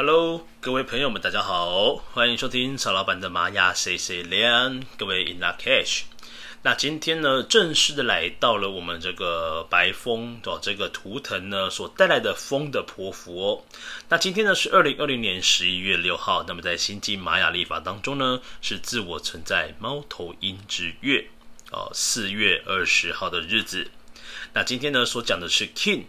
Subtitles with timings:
[0.00, 6.02] Hello，各位朋友们，大家好，欢迎收听曹老板的玛雅 C C 连，各位 In Lak'ech。
[6.62, 13.64] 那今天呢，正式的来到了我们这个白风的这个图腾呢所带来的风的波符哦。
[14.08, 21.28] 那今天呢是二零二零年十一月六号，那么在新晋玛雅历法当中呢是自我存在猫头鹰之月
[21.72, 23.90] 哦，四月二十号的日子。
[24.52, 26.04] 那今天呢所讲的是 King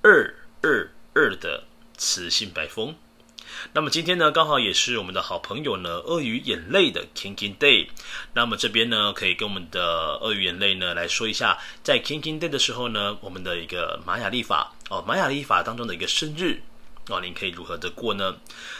[0.00, 0.32] 二
[0.62, 1.64] 二二的
[1.98, 2.94] 雌性白风。
[3.72, 7.88] 那么今天呢，刚好也是我们的好朋友呢，鳄鱼眼泪的 King King Day。
[8.34, 16.62] 那么这边呢，可以跟我们的鳄鱼眼泪呢来说一下，在 King King Day 的时候呢，我们的一个玛雅历法哦，玛雅历法当中的一个生日
[17.08, 18.36] 哦，您可以如何的过呢？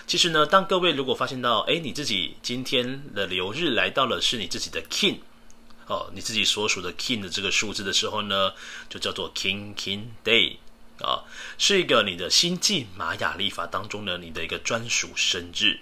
[0.06, 5.18] 其实呢，当各位如果发现到，哎，你自己今天的流日来到了是你自己的 King
[5.86, 8.52] 哦，你自己所属的 King 的这个数字的时候呢，
[8.88, 10.58] 就叫做 King King Day。
[11.02, 11.24] 啊，
[11.58, 15.80] 是一个你的星际玛雅历法当中呢，你的一个专属生日。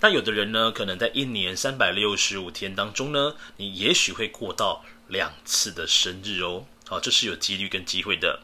[0.00, 6.64] 那有的人呢，可能在一年三百六十五天当中呢，你也许会过到两次的生日哦。
[6.88, 8.40] 好，这是有几率跟机会的。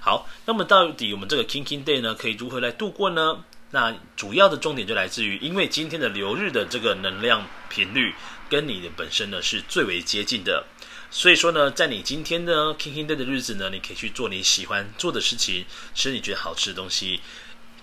[0.00, 3.44] 好，那么到底我们这个 King King Day 呢，可以如何来度过呢？
[3.70, 8.14] 那主要的重点就来自于，因为今天的流日的这个能量频率
[8.48, 10.64] 跟你的本身呢是最为接近的。
[11.10, 15.64] 所以说呢，在你今天呢，King King Day 的日子呢，你可以去做你喜欢做的事情，
[15.94, 17.20] 吃你觉得好吃的东西，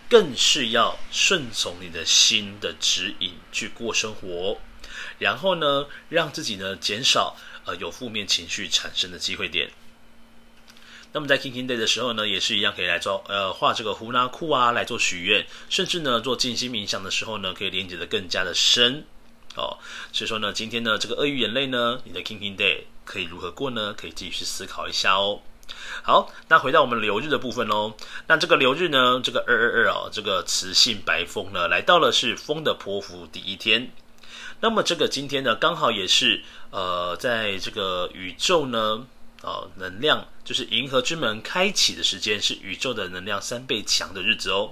[0.08, 4.60] 更是要顺从你的心的指引去过生活，
[5.18, 9.72] 然后呢，让自己呢减少呃有负面情绪产生的机会点。
[11.12, 19.04] 那么在 Kin Kin Day 的时候呢，也是一样可以来做呃画这个胡纳库啊，来做许愿，甚至呢做静心冥想的时候呢，可以连接的更加的深。
[19.56, 19.80] 哦，
[20.12, 23.94] 所以说呢，今天呢，这个鳄鱼眼泪呢，你的 Kin Kin Day 可以如何过呢？
[23.94, 25.40] 可以继续思考一下哦。
[26.04, 27.94] 好，那回到我们流日的部分哦。
[28.28, 33.92] 那这个流日呢，这个二二二哦，这个雌性白风呢，来到了是风的波符第一天。
[34.60, 39.06] 那么这个今天呢，刚好也是呃，在这个宇宙呢，
[39.42, 44.72] 哦，能量就是银河之门开启的时间，是宇宙的能量三倍强的日子哦。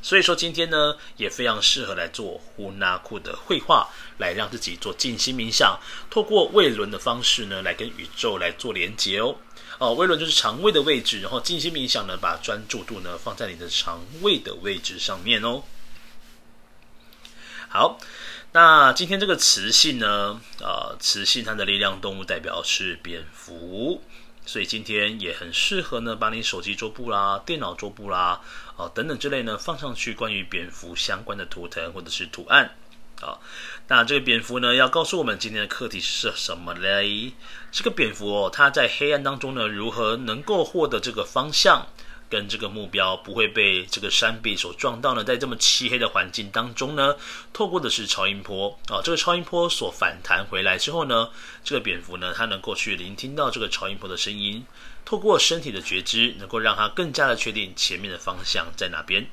[0.00, 3.88] 所以说今天呢，也非常适合来做呼纳库的绘画，
[4.18, 5.78] 来让自己做静心冥想，
[6.08, 9.36] 透过胃轮的方式呢，来跟宇宙来做连接哦。
[9.78, 15.62] 哦，胃轮就是肠胃的位置，然后静心冥想呢，把专注度呢放在你的肠胃的位置上面哦。
[17.68, 17.98] 好，
[18.52, 24.02] 那今天这个磁性呢，呃，磁性它的力量动物代表是蝙蝠。
[24.46, 28.40] 所以今天也很适合呢，把你手机桌布啦、电脑桌布啦、
[28.78, 32.70] 哦等等之类呢放上去，关于蝙蝠相关的图腾或者是图案
[33.20, 33.42] 好、
[33.88, 37.32] 那这个蝙蝠呢，要告诉我们今天的课题是什么嘞？
[37.72, 41.88] 这个蝙蝠哦，它在黑暗当中呢，如何能够获得这个方向？
[42.30, 47.16] 跟这个目标不会被这个山壁所撞到呢，在这么漆黑的环境当中呢，
[47.52, 51.30] 透过的是超音波啊，这个超音波所反弹回来之后呢，
[51.64, 54.66] 这个蝙蝠呢，它能够去聆听到这个超音波的声音，
[55.04, 59.26] 透过身体的觉知，能够让它更加的确定前面的方向在哪边。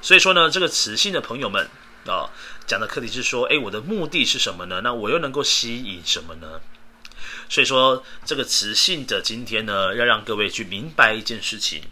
[0.00, 1.68] 所以说呢，这个磁性的朋友们
[2.06, 2.30] 啊，
[2.66, 4.80] 讲的课题是说，诶，我的目的是什么呢？
[4.82, 6.60] 那我又能够吸引什么呢？
[7.48, 11.82] 所以说，这个磁性的今天呢，要让各位去明白一件事情：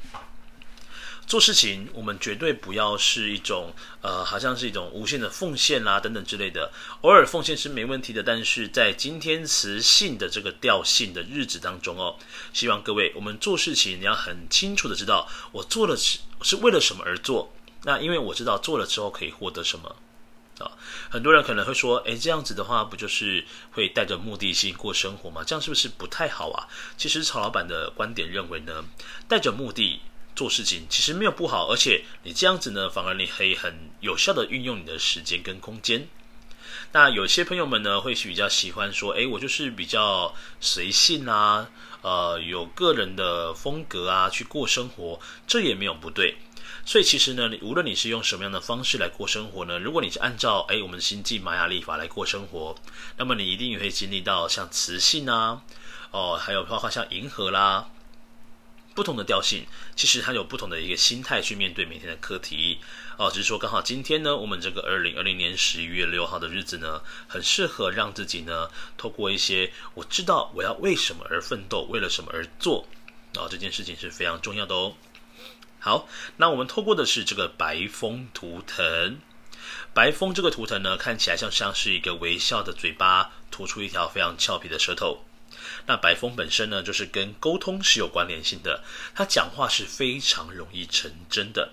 [1.26, 3.72] 做事情，我们绝对不要是一种
[4.02, 6.70] 呃，好像是一种无限的奉献啦、等等之类的。
[7.00, 12.16] 偶尔奉献是没问题的，但是在今天磁性的这个调性的日子当中哦，
[12.52, 17.54] 希望各位我们做事情，你要很清楚的知道，我做的是是为了什么而做。
[17.84, 19.96] 那因为我知道做了之后可以获得什么。
[20.58, 20.70] 啊，
[21.10, 25.42] 很多人可能会说，哎，这样子的话，不就是会带着目的性过生活吗？
[25.44, 26.68] 这样是不是不太好啊？
[26.96, 28.84] 其实曹老板的观点认为呢，
[29.28, 30.00] 带着目的
[30.36, 36.08] 做事情其实没有不好，而且你这样子呢，反而你可以很有效的运用你的时间跟空间。
[36.92, 41.68] 那有些朋友们呢，会比较喜欢说，哎，我就是比较随性啊，
[42.04, 46.36] 呃，有个人的风格啊，去过生活，这也没有不对。
[46.84, 52.76] 所以其实呢，你无论你是用什么样的方式来过生活呢，如果你是按照哎我们的星际玛雅历法来过生活，
[53.16, 55.62] 那么你一定也会经历到像磁性啊，
[56.10, 57.88] 哦，还有包括像银河啦，
[58.94, 62.78] 不同的调性，其实它有不同的一个心态去面对每天的课题
[63.16, 63.28] 哦。
[63.30, 72.86] 只是说刚好今天呢，我们这个二零二零年十一月六号的日子呢，很适合让自己呢，透过一些我知道我要为什么而奋斗，为了什么而做，
[73.36, 74.94] 哦，这件事情是非常重要的哦。
[75.80, 79.18] 好，那我们透过的是这个白风图腾。
[79.92, 85.24] 白风这个图腾呢，看起来像像是一个微笑的嘴巴，吐出一条非常俏皮的舌头。
[85.86, 88.82] 那白风本身呢，就是跟沟通是有关联性的，
[89.14, 91.72] 他讲话是非常容易成真的。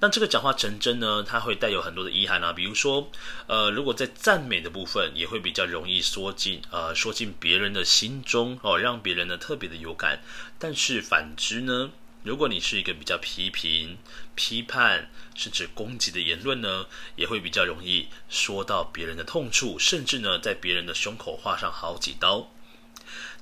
[0.00, 3.08] 那这个讲话成真呢，它会带有很多的遗憾啊，比如说，
[3.46, 10.20] 呃，如果在赞美的部分，也会比较容易说进呃说进别人的心中哦，让别人呢特别的有感。
[10.58, 11.92] 但是反之呢，
[12.24, 13.98] 如果你是一个比较批评、
[14.34, 22.51] 批判甚至攻击的言论呢，也会比较容易说到别人的痛处，甚至呢在别人的胸口划上好几刀。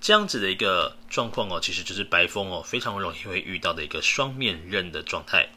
[0.01, 5.51] 这样子的一个状况哦，其实就是白风哦非常容易会遇到的一个双面刃的状态。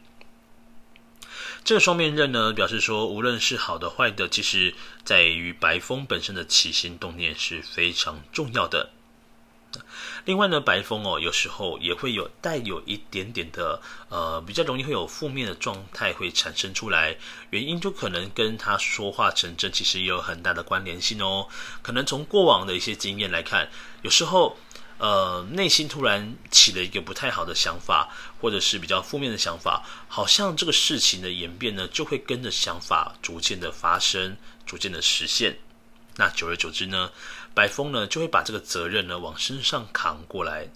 [1.63, 4.75] 这个双面刃呢，表示说无论是好的坏的，其实
[5.06, 8.92] 在于白风本身的起心动念是非常重要的。
[10.25, 17.18] 另外呢，白风哦，有时候也会有带有一点点的呃，比较容易会有负面的状态会产生出来，
[17.50, 21.48] 原因就可能跟他说话成真，其实也有很大的关联性哦。
[21.81, 23.70] 可能从过往的一些经验来看，
[24.02, 24.58] 有时候
[25.00, 28.10] 呃，内心突然起了一个不太好的想法，
[28.40, 35.58] 或者是比较负面的想法，好像这个事情的演变呢，就会跟着想法逐渐的发生，逐渐的实现。
[36.16, 37.12] 那久而久之呢，
[37.54, 40.70] 白风呢就会把这个责任呢往身上扛过来。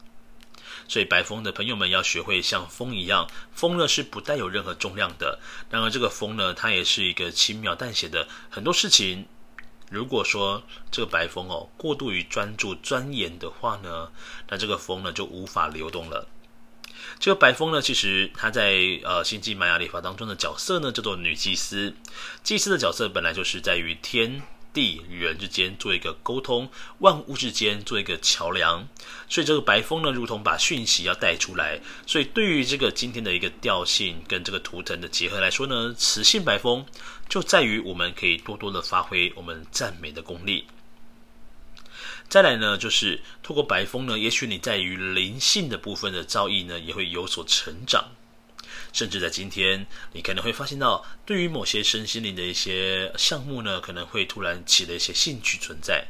[0.89, 5.39] 所以白风的朋友们要学会像风一样，风呢是不带有任何重量的。
[5.69, 9.25] 然而这个风呢，它也是一个轻描淡写的很多事情。
[9.89, 14.12] 如果说这个白风哦过度于专注钻研的话呢，
[14.50, 16.27] 那这个风呢就无法流动了。
[17.19, 21.94] 这个白风呢，其实它在呃星际玛雅历法当中的角色呢叫做女祭司。
[22.44, 24.41] 祭司的角色本来就是在于天
[24.77, 26.69] 地与人之间做一个沟通，
[27.00, 28.88] 万物之间做一个桥梁，
[29.27, 31.79] 所以这个白风呢，如同把讯息要带出来。
[32.06, 36.85] 所以对于这个今天的一个调性跟这个图腾的结合来说呢，磁性白风
[37.27, 40.68] 就在于我们可以多多的发挥我们赞美的功力。
[42.30, 48.16] 再来呢，就是透过白风呢，也许你在于灵性的部分的造诣呢，也会有所成长。
[48.94, 56.07] 甚至在今天，你可能会发现到，对于某些身心灵的一些项目呢，可能会突然起了一些兴趣存在。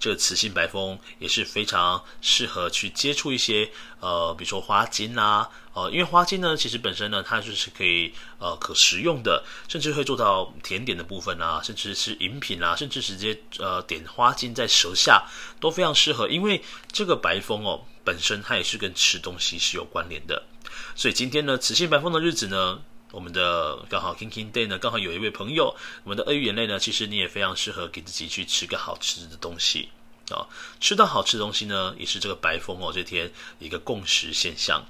[0.00, 3.70] 这个雌性白风也是非常适合去接触一些
[4.00, 15.26] 呃，比如说花精啦、呃，因为花精呢，其实本身呢，它就是可以呃可食用的，甚至会做到甜点的部分啊，甚至是饮品啊，甚至直接呃点花精在舌下
[15.60, 20.44] 都非常适合，因为这个白风哦，本身它也是跟吃东西是有关联的。
[20.94, 22.80] 所以今天呢，磁性白风的日子呢，
[23.12, 29.90] 我们的刚好 King King Day 呢，刚好有一位朋友，我们的鳄鱼眼泪呢，其实你也非常适合给自己去吃个好吃的东西
[30.30, 30.48] 啊、
[30.80, 34.86] 吃到好吃的东西呢，也是这个白风哦这天一个共识现象。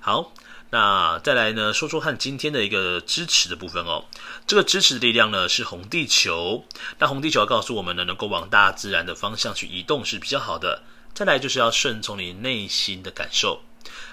[0.00, 0.32] 好，
[0.70, 4.04] 那再来呢，说说看今天的一个支持的部分哦，
[4.46, 6.64] 这个支持的力量呢是红地球，
[6.98, 10.82] 那红地球要告诉我们呢，能够往大自然的方向去移动是比较好的。
[11.12, 13.62] 再来就是要顺从你内心的感受。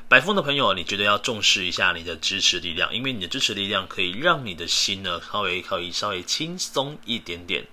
[0.07, 7.65] 白风的朋友，你觉得要重视一下你的支持力量，因为你的支持力量可以让你的心呢稍微可以稍微轻松一点点。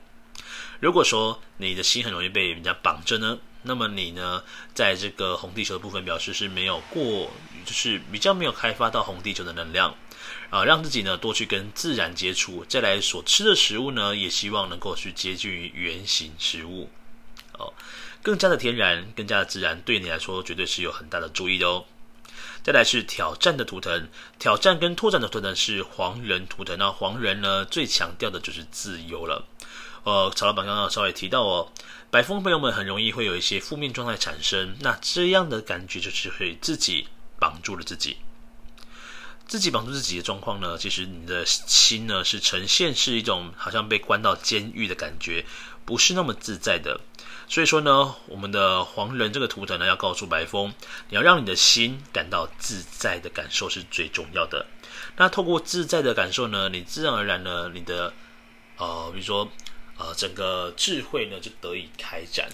[0.81, 7.31] 如果说你的心很容易被人家绑着呢，那么你呢在这个红地球的部分表示是没有过，
[7.65, 9.97] 就是比较没有开发到红地球的能量
[10.51, 12.65] 啊，让自己呢多去跟自然接触。
[12.69, 16.89] 再来所吃的食物呢，也希望能够去接近于原型食物。
[17.59, 17.75] 哦，
[18.23, 21.85] 更加的天然，更加的自然，对你来说绝对是有很大的注意的哦。
[22.63, 26.77] 再来是挑战的图腾，挑战跟拓展的图腾是黄人图腾。
[26.79, 29.47] 那黄人呢，最强调的就是自由了。
[30.05, 31.73] 呃，曹老板刚刚稍微提到哦，
[32.11, 38.17] 白风朋友们很容易会有一些负面状态产生，那这样的感觉就是会自己绑住了自己，
[39.47, 45.45] 自己绑住自己的状况呢，其实你的心呢是呈现是一种好像被关到监狱的感觉，
[45.85, 47.01] 不是那么自在的。
[47.49, 50.75] 所以说呢，我们的黄人这个图腾呢，要告诉白风，
[51.09, 54.67] 你要让你的心感到自在的感受是最重要的。
[55.17, 58.13] 那透过自在的感受呢，你自然而然呢，你的
[58.77, 59.49] 呃，比如说
[59.97, 62.49] 呃，整个智慧呢就得以开展，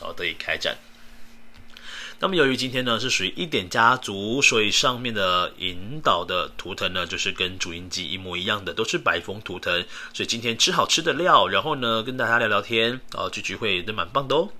[0.00, 0.76] 哦，得以开展。
[2.22, 9.82] 那么由于今天呢是属于一点家族，所以上面的引导的图腾呢就是跟主印记一模一样的，都是白风图腾。
[10.12, 14.50] 所以今天吃好吃的料，然后呢跟大家聊聊天，哦，聚聚会都蛮棒的哦。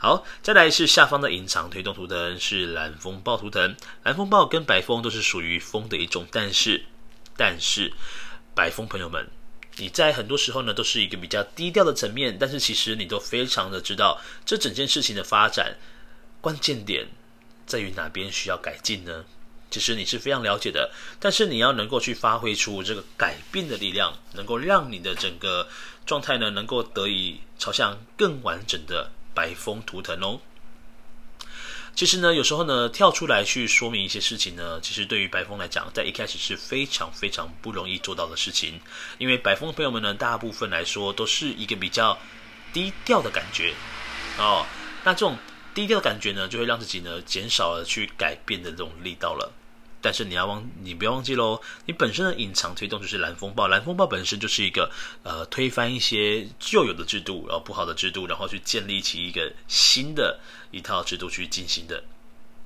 [0.00, 6.84] 好，再来是下方的隐藏推动图腾是蓝风暴图腾，蓝风暴跟白风都是属于风的一种，但是
[7.36, 7.92] 但是
[8.56, 9.28] 白风朋友们，
[9.76, 15.76] 你在很多时候呢都是一个比较低调的层面，但是其实你都非常的知道这整件事情的发展。
[16.42, 17.08] 关键点
[17.64, 19.24] 在于哪边需要改进呢？
[19.70, 25.66] 其实你是非常了解的，但是你要能够去发挥出这个改变的力量，能够让你的整个
[26.04, 30.40] 状态呢，能够得以朝向更完整的白风图腾哦。
[31.94, 38.80] 其实呢，有时候呢，跳出来去说明一些事情呢，其实对于白风来讲，在一开始是非常非常不容易做到的事情。
[39.16, 42.18] 因为白风朋友们呢，大部分来说都是一个比较
[42.74, 43.72] 低调的感觉
[44.38, 44.66] 哦。
[45.04, 45.36] 那这种
[45.74, 49.52] 低调的感觉呢，就会让自己呢减少了去改变的这种力道了。
[50.04, 54.90] 但是你要忘，你不要忘记喽，你本身的隐藏推动就是蓝风暴，蓝风暴本身就是一个
[55.22, 60.40] 呃推翻一些旧有的制度，然后不好的制度，然后去建立起一个新的
[60.72, 62.02] 一套制度去进行的。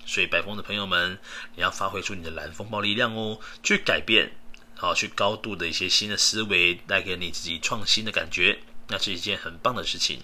[0.07, 1.19] 所以白风的朋友们，
[1.57, 4.33] 你要发挥出你的蓝风暴力量哦，去改变，
[4.75, 10.21] 好，去高度的一些新的思维，带给你自己创新的感觉，那是一件很棒的事情。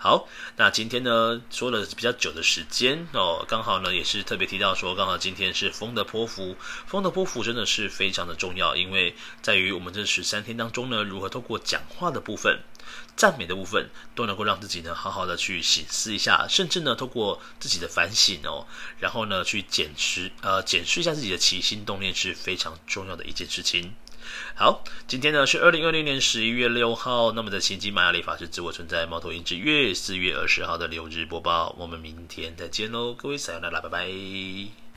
[0.00, 12.60] 好，那今天呢说了比较久的时间哦，刚好呢也是特别提到说，刚好今天是风的波幅，风的波幅真的是非常的重要，因为在于我们这十三天当中呢，如何透过讲话的部分、
[13.16, 18.68] 赞美的部分，都能够让自己呢好好的去醒思一下，甚至呢透过自己的反省哦，
[19.00, 23.92] 然后呢去检视呃检视一下自己的起心动念是非常重要的一件事情。
[24.54, 34.87] 好，今天呢是二零二零年十一月六号，那么在新吉玛雅里法是自我存在猫头鹰之月四月二十号的六日播报，我们明天再见喽，各位撒由那拉，拜拜。